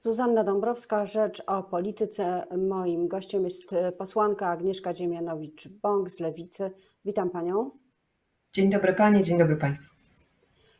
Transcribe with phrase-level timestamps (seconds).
[0.00, 2.46] Zuzanna Dąbrowska, Rzecz o Polityce.
[2.68, 6.70] Moim gościem jest posłanka Agnieszka Dziemianowicz-Bąk z Lewicy.
[7.04, 7.70] Witam Panią.
[8.52, 9.94] Dzień dobry Panie, dzień dobry Państwu.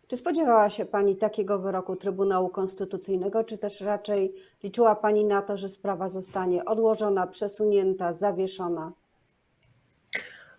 [0.06, 5.56] Czy spodziewała się Pani takiego wyroku Trybunału Konstytucyjnego, czy też raczej liczyła Pani na to,
[5.56, 8.92] że sprawa zostanie odłożona, przesunięta, zawieszona?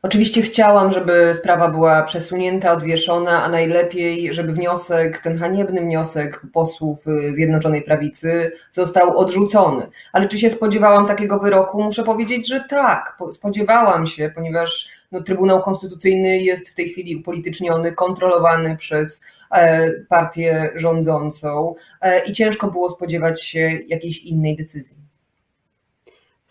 [0.02, 7.06] Oczywiście chciałam, żeby sprawa była przesunięta, odwieszona, a najlepiej, żeby wniosek, ten haniebny wniosek posłów
[7.34, 9.88] Zjednoczonej Prawicy został odrzucony.
[10.14, 11.84] Ale czy się spodziewałam takiego wyroku?
[11.84, 17.92] Muszę powiedzieć, że tak, spodziewałam się, ponieważ no, Trybunał Konstytucyjny jest w tej chwili upolityczniony,
[17.92, 19.22] kontrolowany przez
[19.52, 25.09] e, partię rządzącą e, i ciężko było spodziewać się jakiejś innej decyzji.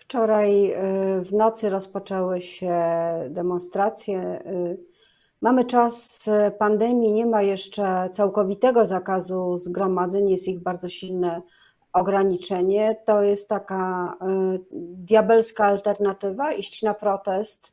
[0.09, 2.75] Wczoraj y, w nocy rozpoczęły się
[3.31, 4.43] demonstracje.
[4.47, 4.79] Y,
[5.41, 6.25] mamy czas
[6.59, 11.43] pandemii, nie ma jeszcze całkowitego zakazu zgromadzeń, jest ich bardzo silne
[11.93, 12.97] ograniczenie.
[13.05, 14.15] To jest taka
[14.55, 17.73] y, diabelska alternatywa iść na protest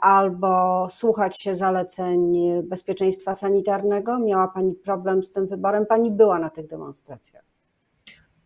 [0.00, 4.18] albo słuchać się zaleceń bezpieczeństwa sanitarnego.
[4.18, 5.86] Miała Pani problem z tym wyborem?
[5.86, 7.57] Pani była na tych demonstracjach.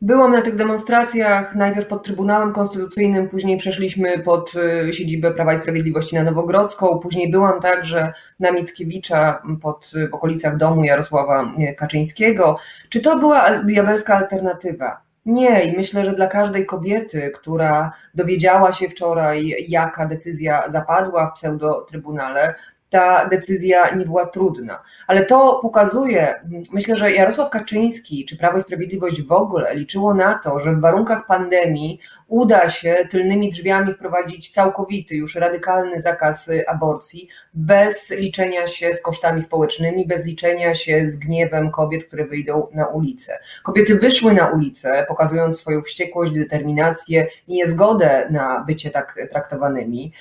[0.05, 4.53] Byłam na tych demonstracjach, najpierw pod Trybunałem Konstytucyjnym, później przeszliśmy pod
[4.89, 10.57] y, siedzibę Prawa i Sprawiedliwości na Nowogrodzką, później byłam także na Mickiewicza pod, w okolicach
[10.57, 12.59] domu Jarosława y, Kaczyńskiego.
[12.89, 15.01] Czy to była diabelska alternatywa?
[15.27, 21.33] Nie, i myślę, że dla każdej kobiety, która dowiedziała się wczoraj, jaka decyzja zapadła w
[21.35, 22.55] pseudo-trybunale,
[22.93, 24.83] ta decyzja nie była trudna.
[25.07, 26.35] Ale to pokazuje,
[26.73, 30.81] myślę, że Jarosław Kaczyński czy Prawo i Sprawiedliwość w ogóle liczyło na to, że w
[30.81, 38.95] warunkach pandemii uda się tylnymi drzwiami wprowadzić całkowity, już radykalny zakaz aborcji, bez liczenia się
[38.95, 43.39] z kosztami społecznymi, bez liczenia się z gniewem kobiet, które wyjdą na ulicę.
[43.63, 50.13] Kobiety wyszły na ulicę, pokazując swoją wściekłość, determinację i niezgodę na bycie tak traktowanymi.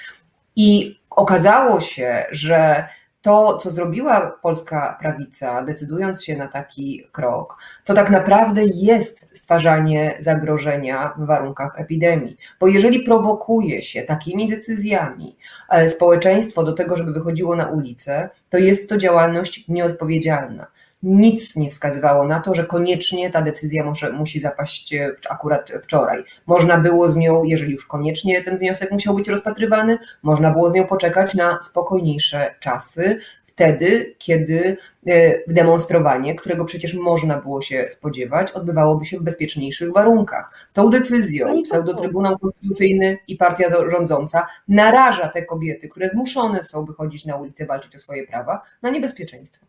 [0.55, 2.87] I okazało się, że
[3.21, 10.17] to, co zrobiła polska prawica, decydując się na taki krok, to tak naprawdę jest stwarzanie
[10.19, 12.37] zagrożenia w warunkach epidemii.
[12.59, 15.35] Bo jeżeli prowokuje się takimi decyzjami
[15.69, 20.67] e, społeczeństwo do tego, żeby wychodziło na ulicę, to jest to działalność nieodpowiedzialna
[21.03, 26.23] nic nie wskazywało na to, że koniecznie ta decyzja może, musi zapaść e, akurat wczoraj.
[26.47, 30.73] Można było z nią, jeżeli już koniecznie ten wniosek musiał być rozpatrywany, można było z
[30.73, 38.51] nią poczekać na spokojniejsze czasy, wtedy, kiedy e, demonstrowanie, którego przecież można było się spodziewać,
[38.51, 40.69] odbywałoby się w bezpieczniejszych warunkach.
[40.73, 47.35] Tą decyzją pseudo-Trybunał Konstytucyjny i partia rządząca naraża te kobiety, które zmuszone są wychodzić na
[47.35, 49.65] ulicę, walczyć o swoje prawa, na niebezpieczeństwo.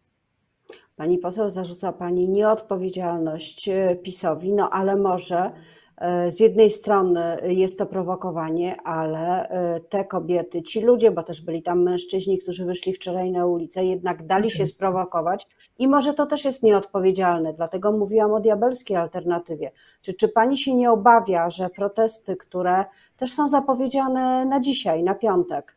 [0.97, 5.51] Pani poseł zarzuca pani nieodpowiedzialność e, PiSowi, no ale może
[5.97, 11.41] e, z jednej strony jest to prowokowanie, ale e, te kobiety, ci ludzie, bo też
[11.41, 15.47] byli tam mężczyźni, którzy wyszli wczoraj na ulicę, jednak dali się sprowokować
[15.79, 19.73] i może to też jest nieodpowiedzialne, dlatego mówiłam o diabelskiej alternatywie.
[20.03, 22.85] Czy, czy pani się nie obawia, że protesty, które
[23.17, 25.77] też są zapowiedziane na dzisiaj, na piątek,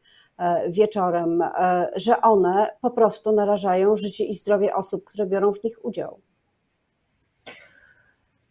[0.70, 5.86] wieczorem, e, że one po prostu narażają życie i zdrowie osób, które biorą w nich
[5.86, 6.20] udział.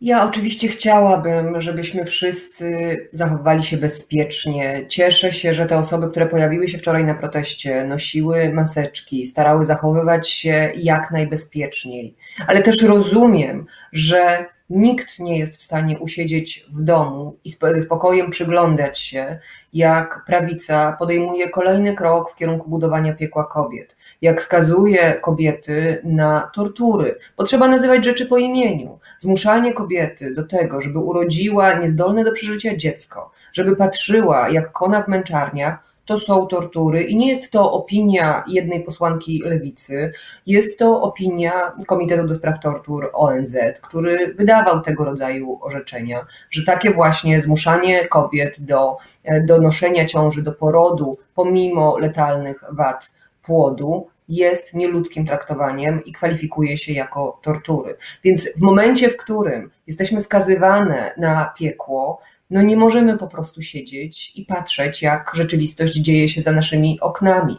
[0.01, 4.87] Ja oczywiście chciałabym, żebyśmy wszyscy zachowywali się bezpiecznie.
[4.89, 10.31] Cieszę się, że te osoby, które pojawiły się wczoraj na proteście, nosiły maseczki, starały zachowywać
[10.31, 12.17] się jak najbezpieczniej.
[12.47, 18.31] Ale też rozumiem, że Nikt nie jest w stanie usiedzieć w domu i ze spokojem
[18.31, 19.39] przyglądać się,
[19.73, 27.19] jak prawica podejmuje kolejny krok w kierunku budowania piekła kobiet, jak skazuje kobiety na tortury,
[27.37, 28.99] bo trzeba nazywać rzeczy po imieniu.
[29.19, 35.09] Zmuszanie kobiety do tego, żeby urodziła niezdolne do przeżycia dziecko, żeby patrzyła, jak kona w
[35.09, 40.13] męczarniach, to są tortury i nie jest to opinia jednej posłanki lewicy,
[40.47, 46.91] jest to opinia Komitetu do Spraw Tortur ONZ, który wydawał tego rodzaju orzeczenia, że takie
[46.91, 48.97] właśnie zmuszanie kobiet do,
[49.45, 53.11] do noszenia ciąży, do porodu, pomimo letalnych wad
[53.43, 57.97] płodu, jest nieludzkim traktowaniem i kwalifikuje się jako tortury.
[58.25, 64.33] Więc w momencie, w którym jesteśmy skazywane na piekło, no nie możemy po prostu siedzieć
[64.37, 67.59] i patrzeć, jak rzeczywistość dzieje się za naszymi oknami.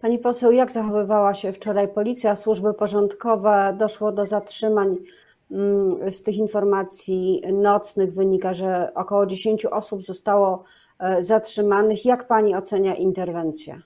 [0.00, 3.76] Pani poseł, jak zachowywała się wczoraj policja, służby porządkowe?
[3.78, 4.96] Doszło do zatrzymań.
[5.50, 10.64] Mm, z tych informacji nocnych wynika, że około 10 osób zostało
[10.98, 12.04] e, zatrzymanych.
[12.04, 13.82] Jak pani ocenia interwencję?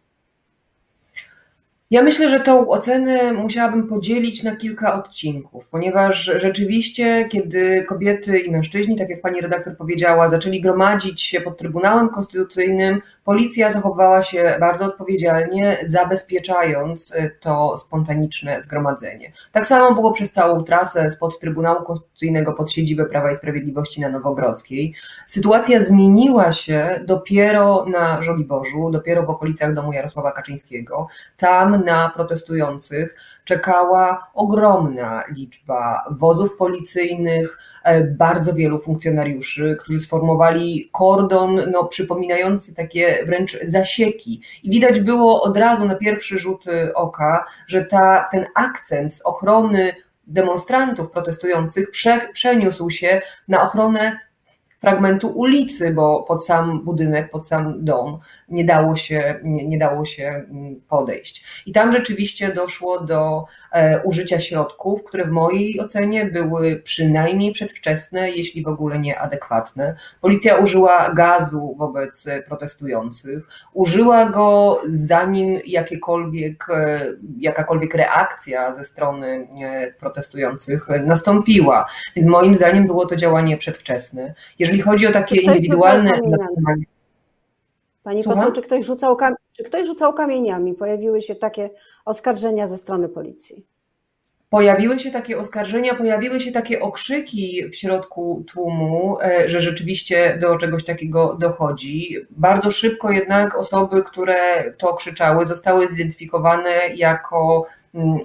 [1.90, 8.50] Ja myślę, że tą ocenę musiałabym podzielić na kilka odcinków, ponieważ rzeczywiście, kiedy kobiety i
[8.50, 14.56] mężczyźni, tak jak pani redaktor powiedziała, zaczęli gromadzić się pod Trybunałem Konstytucyjnym, policja zachowała się
[14.60, 19.32] bardzo odpowiedzialnie, zabezpieczając e, to spontaniczne zgromadzenie.
[19.52, 24.08] Tak samo było przez całą trasę spod Trybunału Konstytucyjnego pod siedzibę Prawa i Sprawiedliwości na
[24.08, 24.94] Nowogrodzkiej.
[25.26, 31.06] Sytuacja zmieniła się dopiero na Żoliborzu, dopiero w okolicach domu Jarosława Kaczyńskiego.
[31.36, 33.14] Tam na protestujących
[33.44, 43.24] czekała ogromna liczba wozów policyjnych, e, bardzo wielu funkcjonariuszy, którzy sformowali kordon no, przypominający takie
[43.26, 44.42] wręcz zasieki.
[44.62, 46.64] I widać było od razu na pierwszy rzut
[46.94, 49.92] oka, że ta, ten akcent z ochrony
[50.26, 54.18] demonstrantów protestujących prze, przeniósł się na ochronę
[54.78, 60.04] fragmentu ulicy, bo pod sam budynek, pod sam dom nie dało się, nie, nie dało
[60.04, 61.44] się mm, podejść.
[61.66, 68.30] I tam rzeczywiście doszło do e, użycia środków, które w mojej ocenie były przynajmniej przedwczesne,
[68.30, 69.94] jeśli w ogóle nieadekwatne.
[70.20, 77.06] Policja użyła gazu wobec protestujących, użyła go zanim jakiekolwiek, e,
[77.38, 81.86] jakakolwiek reakcja ze strony e, protestujących nastąpiła.
[82.16, 84.34] Więc moim zdaniem było to działanie przedwczesne.
[84.58, 86.20] Jeżeli chodzi o takie indywidualne.
[88.02, 88.38] Pani Słucham?
[88.38, 89.16] poseł, czy ktoś, rzucał
[89.52, 90.74] czy ktoś rzucał kamieniami?
[90.74, 91.70] Pojawiły się takie
[92.04, 93.66] oskarżenia ze strony policji?
[94.50, 100.56] Pojawiły się takie oskarżenia, pojawiły się takie okrzyki w środku tłumu, e, że rzeczywiście do
[100.56, 102.16] czegoś takiego dochodzi.
[102.30, 107.66] Bardzo szybko jednak osoby, które to krzyczały, zostały zidentyfikowane jako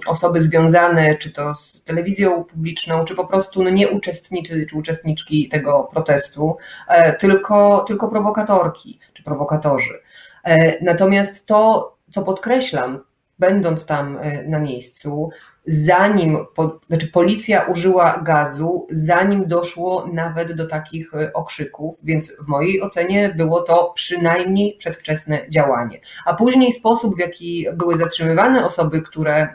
[0.06, 5.48] osoby związane, czy to z telewizją publiczną, czy po prostu no nie uczestnicy, czy uczestniczki
[5.48, 6.56] tego protestu,
[6.88, 10.00] e, tylko, tylko prowokatorki, czy prowokatorzy.
[10.44, 13.00] E, natomiast to, co podkreślam,
[13.38, 15.30] będąc tam e, na miejscu,
[15.66, 22.48] zanim, po, znaczy policja użyła gazu, zanim doszło nawet do takich e, okrzyków, więc w
[22.48, 26.00] mojej ocenie było to przynajmniej przedwczesne działanie.
[26.26, 29.48] A później sposób, w jaki były zatrzymywane osoby, które,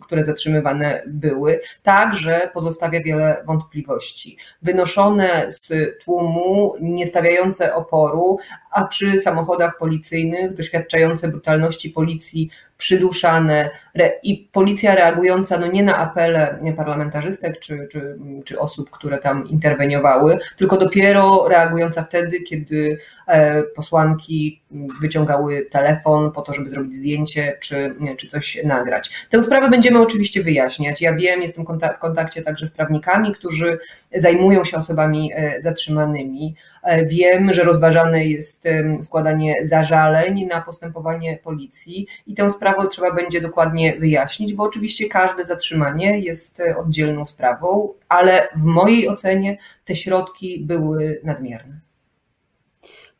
[0.00, 4.36] które zatrzymywane były, także pozostawia wiele wątpliwości.
[4.62, 5.72] Wynoszone z
[6.04, 8.38] tłumu, nie stawiające oporu,
[8.70, 13.70] a przy samochodach policyjnych doświadczające brutalności policji przyduszane
[14.22, 20.38] i policja reagująca no nie na apele parlamentarzystek czy, czy, czy osób, które tam interweniowały,
[20.56, 24.62] tylko dopiero reagująca wtedy, kiedy e, posłanki
[25.00, 29.26] wyciągały telefon po to, żeby zrobić zdjęcie czy, czy coś nagrać.
[29.30, 31.00] Tę sprawę będziemy oczywiście wyjaśniać.
[31.00, 33.78] Ja wiem, jestem w kontakcie także z prawnikami, którzy
[34.14, 36.54] zajmują się osobami e, zatrzymanymi.
[36.82, 38.64] E, wiem, że rozważane jest
[39.02, 45.46] składanie zażaleń na postępowanie policji i tę sprawę trzeba będzie dokładnie wyjaśnić, bo oczywiście każde
[45.46, 51.80] zatrzymanie jest e, oddzielną sprawą, ale w mojej ocenie te środki były nadmierne.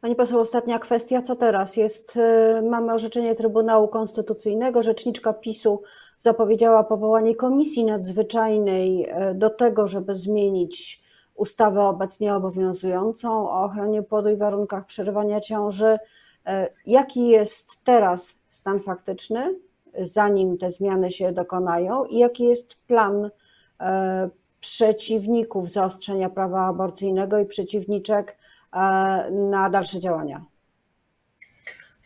[0.00, 1.76] Pani poseł, ostatnia kwestia, co teraz?
[1.76, 5.82] Jest, e, mamy orzeczenie Trybunału Konstytucyjnego, rzeczniczka PiSu
[6.19, 11.02] zapowiedziała powołanie komisji nadzwyczajnej do tego, żeby zmienić
[11.34, 15.99] ustawę obecnie obowiązującą o ochronie płodu i warunkach przerywania ciąży.
[16.46, 19.55] E, jaki jest teraz stan faktyczny,
[19.99, 23.31] zanim te zmiany się dokonają, i jaki jest plan
[23.81, 24.31] e,
[24.61, 28.39] przeciwników zaostrzenia prawa aborcyjnego i przeciwniczek
[28.72, 28.79] e,
[29.31, 30.54] na dalsze działania?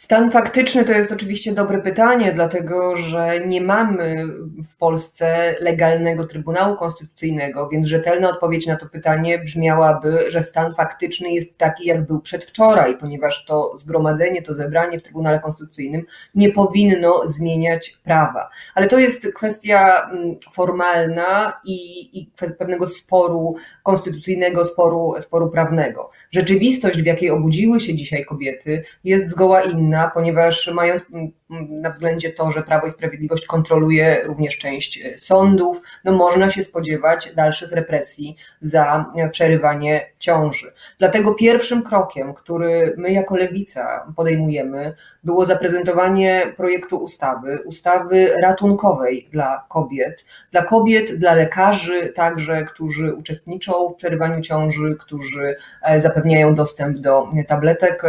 [0.00, 4.26] Stan faktyczny to jest oczywiście dobre pytanie, dlatego że nie mamy
[4.70, 11.30] w Polsce legalnego Trybunału Konstytucyjnego, więc rzetelna odpowiedź na to pytanie brzmiałaby, że stan faktyczny
[11.30, 16.02] jest taki, jak był przedwczoraj, ponieważ to zgromadzenie, to zebranie w Trybunale Konstytucyjnym
[16.34, 18.50] nie powinno zmieniać prawa.
[18.74, 26.10] Ale to jest kwestia mm, formalna i, i pewnego sporu konstytucyjnego, sporu, sporu prawnego.
[26.30, 31.02] Rzeczywistość, w jakiej obudziły się dzisiaj kobiety, jest zgoła inna ponieważ mając
[31.50, 36.62] na względzie to, że Prawo i Sprawiedliwość kontroluje również część e, sądów, no można się
[36.62, 40.72] spodziewać dalszych represji za e, przerywanie ciąży.
[40.98, 49.64] Dlatego pierwszym krokiem, który my jako lewica podejmujemy, było zaprezentowanie projektu ustawy, ustawy ratunkowej dla
[49.68, 56.98] kobiet, dla kobiet, dla lekarzy także, którzy uczestniczą w przerywaniu ciąży, którzy e, zapewniają dostęp
[56.98, 58.02] do tabletek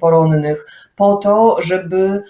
[0.00, 2.22] poronnych, po to, żeby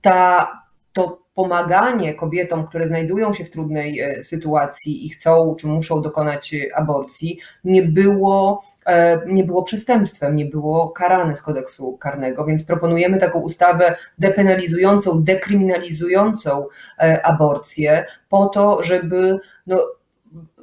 [0.00, 0.52] ta,
[0.92, 6.54] to pomaganie kobietom, które znajdują się w trudnej e, sytuacji i chcą czy muszą dokonać
[6.74, 13.18] aborcji, nie było e, nie było przestępstwem, nie było karane z kodeksu karnego, więc proponujemy
[13.18, 16.66] taką ustawę depenalizującą, dekryminalizującą
[16.98, 19.86] e, aborcję po to, żeby no,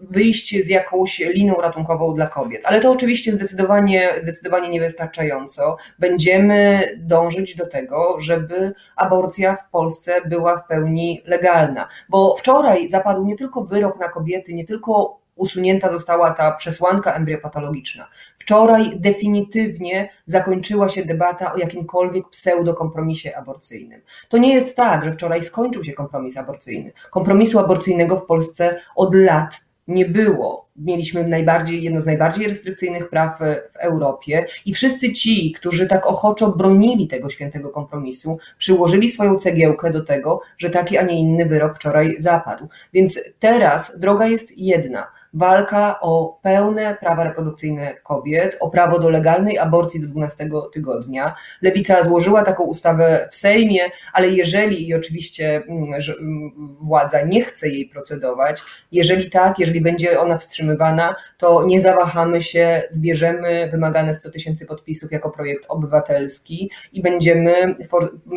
[0.01, 2.61] wyjść z jakąś liną ratunkową dla kobiet.
[2.65, 5.77] Ale to oczywiście zdecydowanie, zdecydowanie niewystarczająco.
[5.99, 11.87] Będziemy dążyć do tego, żeby aborcja w Polsce była w pełni legalna.
[12.09, 18.07] Bo wczoraj zapadł nie tylko wyrok na kobiety, nie tylko usunięta została ta przesłanka embriopatologiczna.
[18.37, 24.01] Wczoraj definitywnie zakończyła się debata o jakimkolwiek pseudokompromisie aborcyjnym.
[24.29, 26.91] To nie jest tak, że wczoraj skończył się kompromis aborcyjny.
[27.11, 30.67] Kompromisu aborcyjnego w Polsce od lat nie było.
[30.75, 33.39] Mieliśmy najbardziej, jedno z najbardziej restrykcyjnych praw
[33.73, 39.91] w Europie i wszyscy ci, którzy tak ochoczo bronili tego świętego kompromisu, przyłożyli swoją cegiełkę
[39.91, 42.67] do tego, że taki, a nie inny wyrok wczoraj zapadł.
[42.93, 49.57] Więc teraz droga jest jedna walka o pełne prawa reprodukcyjne kobiet, o prawo do legalnej
[49.57, 51.35] aborcji do 12 tygodnia.
[51.61, 53.81] Lewica złożyła taką ustawę w Sejmie,
[54.13, 56.51] ale jeżeli i oczywiście mm, mm,
[56.81, 62.83] władza nie chce jej procedować, jeżeli tak, jeżeli będzie ona wstrzymywana, to nie zawahamy się,
[62.89, 67.75] zbierzemy wymagane 100 tysięcy podpisów jako projekt obywatelski i będziemy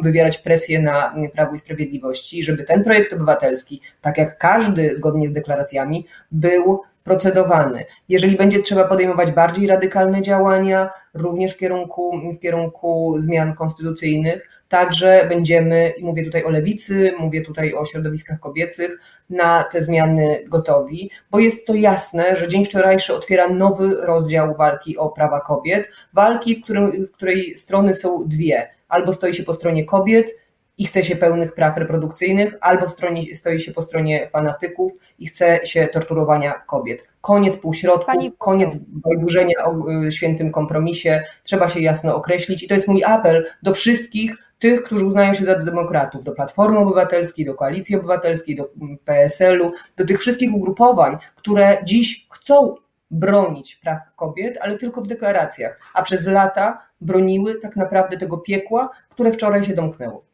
[0.03, 5.33] wywierać presję na Prawo i Sprawiedliwości, żeby ten projekt obywatelski, tak jak każdy zgodnie z
[5.33, 7.85] deklaracjami, był procedowany.
[8.09, 15.27] Jeżeli będzie trzeba podejmować bardziej radykalne działania, również w kierunku, w kierunku zmian konstytucyjnych, także
[15.29, 21.39] będziemy, mówię tutaj o lewicy, mówię tutaj o środowiskach kobiecych, na te zmiany gotowi, bo
[21.39, 26.65] jest to jasne, że dzień wczorajszy otwiera nowy rozdział walki o prawa kobiet, walki, w,
[26.65, 28.69] którym, w której strony są dwie.
[28.89, 30.35] Albo stoi się po stronie kobiet
[30.81, 35.61] i chce się pełnych praw reprodukcyjnych, albo stronie, stoi się po stronie fanatyków i chce
[35.65, 37.09] się torturowania kobiet.
[37.21, 38.33] Koniec półśrodków, Pani...
[38.39, 43.47] koniec bajdurzenia o y, świętym kompromisie, trzeba się jasno określić i to jest mój apel
[43.63, 48.71] do wszystkich tych, którzy uznają się za demokratów, do Platformy Obywatelskiej, do Koalicji Obywatelskiej, do
[48.83, 52.75] mm, PSL-u, do tych wszystkich ugrupowań, które dziś chcą
[53.11, 58.91] bronić praw kobiet, ale tylko w deklaracjach, a przez lata broniły tak naprawdę tego piekła,
[59.11, 60.30] które wczoraj się domknęło.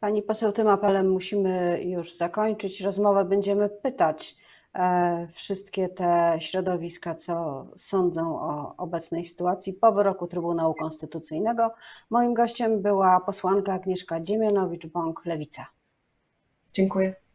[0.00, 3.24] Pani poseł, tym apelem musimy już zakończyć rozmowę.
[3.24, 4.36] Będziemy pytać
[4.74, 11.74] e, wszystkie te środowiska, co sądzą o obecnej sytuacji po wyroku Trybunału Konstytucyjnego.
[12.10, 15.66] Moim gościem była posłanka Agnieszka Dziemianowicz-Bąk, Lewica.
[16.72, 17.27] Dziękuję.